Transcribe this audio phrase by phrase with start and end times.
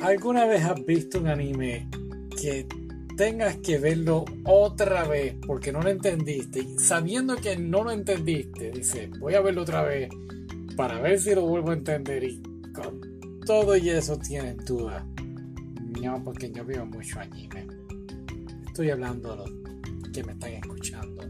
[0.00, 1.88] ¿Alguna vez has visto un anime
[2.40, 2.66] que
[3.18, 8.70] tengas que verlo otra vez porque no lo entendiste y sabiendo que no lo entendiste,
[8.70, 10.08] dices, voy a verlo otra vez
[10.74, 12.40] para ver si lo vuelvo a entender y
[12.72, 15.06] con todo y eso tienes duda?
[16.00, 17.66] No, porque yo veo mucho anime.
[18.68, 19.50] Estoy hablando a los
[20.14, 21.22] que me están escuchando.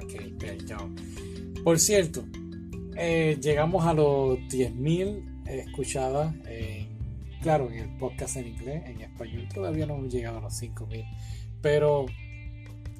[0.00, 0.94] Ok, perdón.
[1.64, 2.24] Por cierto,
[2.96, 6.34] eh, llegamos a los 10.000 escuchadas.
[6.46, 6.81] Eh,
[7.42, 11.04] claro, en el podcast en inglés, en español todavía no hemos llegado a los 5.000.
[11.60, 12.06] Pero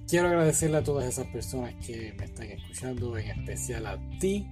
[0.07, 4.47] quiero agradecerle a todas esas personas que me están escuchando, en especial a ti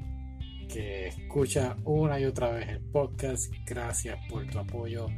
[0.72, 3.52] que escucha una y otra vez el podcast.
[3.66, 5.08] Gracias por tu apoyo.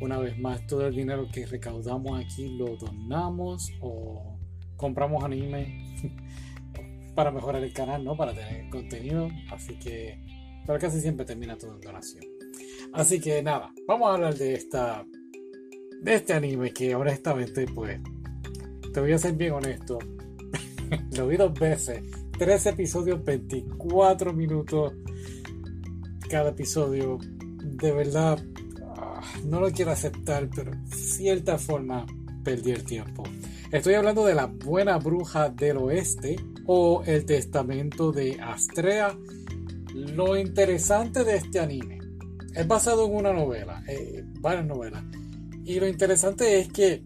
[0.00, 4.38] Una vez más, todo el dinero que recaudamos aquí lo donamos o
[4.76, 5.96] compramos anime
[7.14, 8.16] para mejorar el canal, ¿no?
[8.16, 9.28] Para tener contenido.
[9.50, 10.20] Así que,
[10.80, 12.37] casi siempre termina todo en donación.
[12.92, 15.04] Así que nada, vamos a hablar de esta,
[16.00, 18.00] de este anime que honestamente, pues,
[18.92, 19.98] te voy a ser bien honesto.
[21.16, 22.02] lo vi dos veces,
[22.36, 24.94] tres episodios, 24 minutos
[26.28, 27.18] cada episodio.
[27.62, 28.42] De verdad,
[28.96, 32.06] ah, no lo quiero aceptar, pero de cierta forma
[32.42, 33.22] perdí el tiempo.
[33.70, 39.16] Estoy hablando de la buena bruja del oeste o el testamento de Astrea.
[39.94, 41.97] Lo interesante de este anime
[42.54, 45.02] es basado en una novela, eh, varias novelas.
[45.64, 47.02] Y lo interesante es que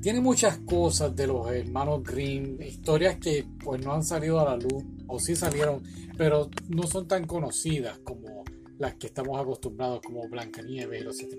[0.00, 4.56] tiene muchas cosas de los hermanos Grimm, historias que pues no han salido a la
[4.56, 5.82] luz, o sí salieron,
[6.16, 8.42] pero no son tan conocidas como
[8.78, 11.36] las que estamos acostumbrados, como Blancanieves, Los Siete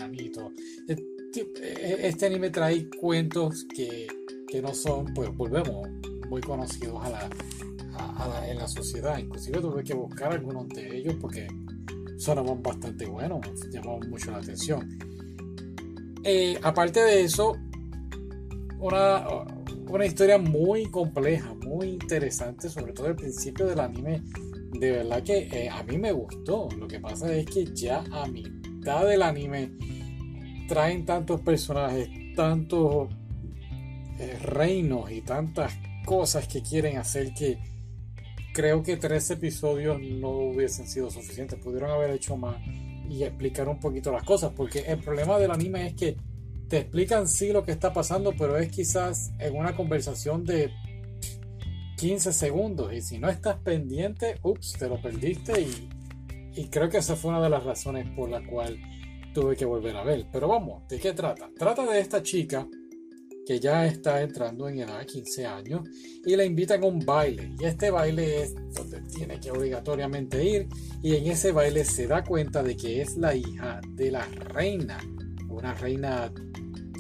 [2.00, 4.08] este anime trae cuentos que,
[4.62, 5.90] no son, pues volvemos,
[6.30, 9.18] muy conocidos a la, en la sociedad.
[9.18, 11.48] Inclusive tuve que buscar algunos de ellos porque
[12.24, 14.98] sonaban bastante buenos, llamaban mucho la atención.
[16.24, 17.58] Eh, aparte de eso,
[18.80, 19.26] una,
[19.90, 24.22] una historia muy compleja, muy interesante, sobre todo el principio del anime.
[24.80, 26.70] De verdad que eh, a mí me gustó.
[26.78, 29.72] Lo que pasa es que ya a mitad del anime
[30.68, 33.10] traen tantos personajes, tantos
[34.20, 35.74] eh, reinos y tantas
[36.06, 37.60] cosas que quieren hacer que
[38.54, 41.60] creo que tres episodios no hubiesen sido suficientes.
[41.60, 42.58] Pudieron haber hecho más
[43.10, 46.16] y explicar un poquito las cosas, porque el problema del anime es que
[46.70, 50.72] te explican sí lo que está pasando, pero es quizás en una conversación de
[51.98, 55.90] 15 segundos y si no estás pendiente, ups, te lo perdiste y,
[56.56, 58.80] y creo que esa fue una de las razones por la cual
[59.34, 60.28] tuve que volver a ver.
[60.32, 61.50] Pero vamos, ¿de qué trata?
[61.58, 62.68] Trata de esta chica
[63.46, 65.82] que ya está entrando en edad de 15 años
[66.26, 67.52] y la invitan a un baile.
[67.60, 70.68] Y este baile es donde tiene que obligatoriamente ir
[71.02, 74.98] y en ese baile se da cuenta de que es la hija de la reina,
[75.50, 76.32] una reina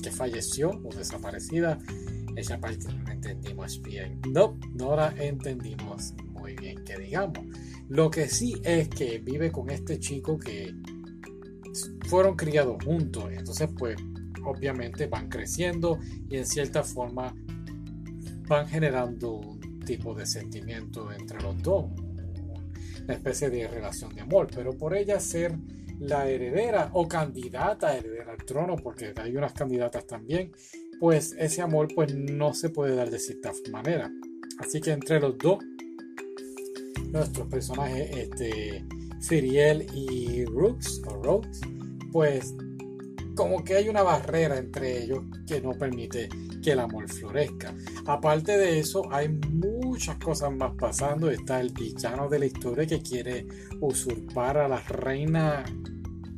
[0.02, 1.80] que falleció o desaparecida.
[2.36, 4.20] Esa parte no la entendimos bien.
[4.30, 7.40] No, no la entendimos muy bien, que digamos.
[7.90, 10.74] Lo que sí es que vive con este chico que
[12.08, 13.26] fueron criados juntos.
[13.32, 13.96] Entonces, pues,
[14.46, 16.00] obviamente van creciendo
[16.30, 17.34] y en cierta forma
[18.48, 21.86] van generando un tipo de sentimiento entre los dos,
[23.04, 24.48] una especie de relación de amor.
[24.54, 25.58] Pero por ella ser
[26.00, 30.52] la heredera o candidata a heredera al trono, porque hay unas candidatas también,
[31.00, 34.12] pues ese amor pues no se puede dar de cierta manera.
[34.60, 35.60] Así que entre los dos,
[37.12, 38.86] nuestros personajes, este,
[39.22, 41.62] Firiel y Rooks, o Rooks,
[42.12, 42.54] pues
[43.36, 46.30] como que hay una barrera entre ellos que no permite
[46.62, 47.74] que el amor florezca.
[48.06, 51.30] Aparte de eso, hay muchas cosas más pasando.
[51.30, 53.46] Está el villano de la historia que quiere
[53.82, 55.64] usurpar a la reina.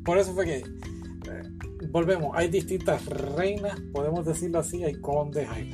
[0.04, 2.32] Por eso fue que eh, volvemos.
[2.36, 4.84] Hay distintas reinas, podemos decirlo así.
[4.84, 5.70] Hay condes, hay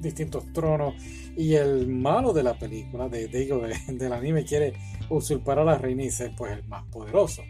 [0.00, 0.94] distintos tronos.
[1.36, 4.74] Y el malo de la película, de, digo, del anime, quiere
[5.10, 7.42] usurpar a la reina y ser pues el más poderoso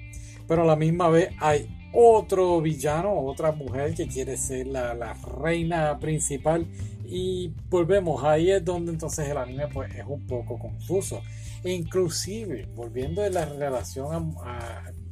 [0.46, 5.99] pero a la misma vez hay otro villano, otra mujer que quiere ser la, reina
[5.99, 6.67] principal
[7.05, 11.23] y volvemos, ahí es donde entonces el anime pues es un poco confuso.
[11.64, 14.35] Inclusive, volviendo a la relación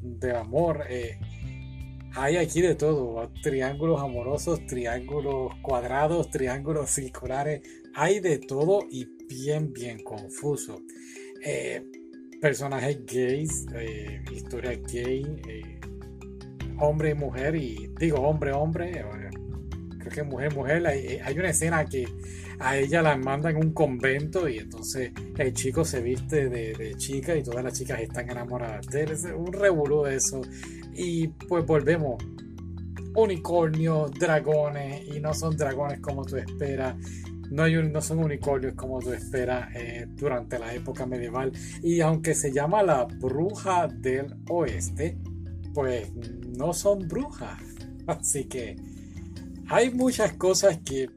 [0.03, 1.19] de amor, eh,
[2.15, 7.63] hay aquí de todo, triángulos amorosos, triángulos cuadrados, triángulos circulares,
[7.95, 10.83] hay de todo y bien, bien confuso.
[11.45, 11.83] Eh,
[12.41, 15.81] personajes gays, eh, historia gay, eh,
[16.83, 19.05] hombre y mujer, y digo hombre, hombre,
[19.99, 22.07] creo que Mujer, Mujer, hay, hay, una escena que
[22.59, 26.95] a ella la mandan en un convento y entonces el chico se viste de, de
[26.97, 29.13] chica y todas las chicas están enamoradas de él.
[29.13, 30.43] Es un revolú de eso.
[30.93, 32.23] Y pues volvemos.
[33.15, 36.97] Unicornios, dragones, y no son dragones como tú esperas
[37.53, 41.53] no, hay no son unicornios como tú esperas eh, durante la época medieval.
[41.83, 45.19] Y aunque se llama la bruja del oeste,
[45.75, 46.11] pues
[46.57, 47.61] no son brujas.
[48.07, 48.77] Así que
[49.69, 51.09] hay muchas cosas que,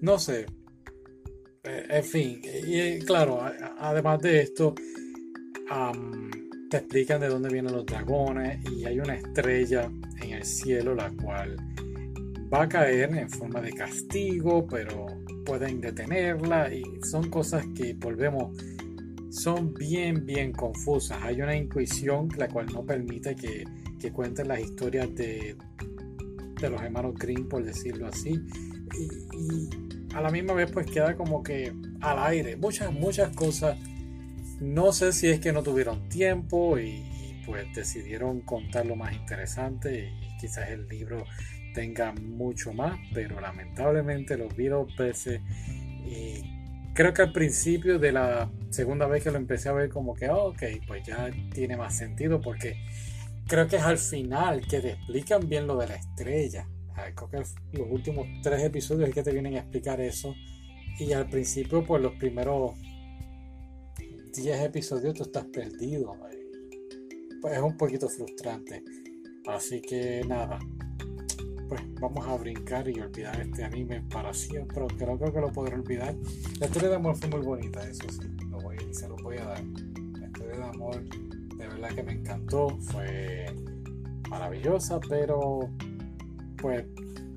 [0.00, 0.46] no sé,
[1.64, 3.40] eh, en fin, y claro,
[3.78, 4.74] además de esto,
[6.70, 9.90] te explican de dónde vienen los dragones y hay una estrella
[10.22, 11.56] en el cielo la cual
[12.52, 15.06] va a caer en forma de castigo, pero
[15.44, 18.56] pueden detenerla y son cosas que volvemos,
[19.36, 21.18] son bien, bien confusas.
[21.22, 23.64] Hay una intuición la cual no permite que,
[24.00, 25.56] que cuenten las historias de,
[26.60, 28.40] de los hermanos Green, por decirlo así.
[28.98, 32.56] Y, a la misma vez pues queda como que al aire.
[32.56, 33.78] Muchas, muchas cosas.
[34.60, 39.12] No sé si es que no tuvieron tiempo y, y pues decidieron contar lo más
[39.12, 41.26] interesante y quizás el libro
[41.74, 44.88] tenga mucho más, pero lamentablemente los vi dos
[46.06, 46.55] y
[46.96, 50.30] creo que al principio de la segunda vez que lo empecé a ver como que,
[50.30, 52.76] oh, ok, pues ya tiene más sentido porque
[53.46, 56.66] creo que es al final que te explican bien lo de la estrella.
[57.14, 60.34] Creo que los últimos tres episodios es que te vienen a explicar eso
[60.98, 62.72] y al principio por los primeros
[64.34, 66.16] 10 episodios tú estás perdido.
[67.42, 68.82] Pues es un poquito frustrante.
[69.46, 70.58] Así que nada,
[71.68, 74.86] pues vamos a brincar y olvidar este anime para siempre.
[74.98, 76.14] Pero creo que lo podré olvidar.
[76.60, 78.28] La historia de amor fue muy bonita, eso sí,
[78.92, 79.64] se lo voy a dar.
[80.18, 81.02] La historia de amor
[81.56, 83.46] de verdad que me encantó, fue
[84.28, 85.70] maravillosa, pero
[86.56, 86.84] pues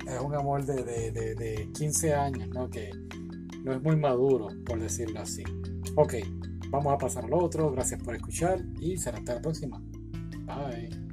[0.06, 2.68] es un amor de, de, de, 15 años, ¿no?
[2.68, 2.90] Que
[3.62, 5.42] no es muy maduro, por decirlo así.
[5.96, 6.14] Ok,
[6.70, 7.70] vamos a pasar al otro.
[7.70, 9.80] Gracias por escuchar y será hasta la próxima.
[10.46, 11.09] Bye.